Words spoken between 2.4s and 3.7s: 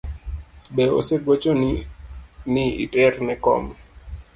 ni iter ne kom?